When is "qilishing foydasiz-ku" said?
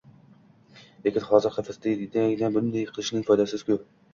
2.91-3.83